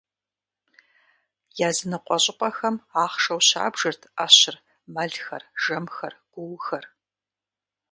Языныкъуэ 1.67 2.17
щӏыпӏэхэм 2.23 2.75
ахъшэу 3.03 3.41
щабжырт 3.47 4.01
ӏэщыр: 4.15 4.55
мэлхэр, 4.93 5.43
жэмхэр, 5.63 6.13
гуухэр. 6.31 6.85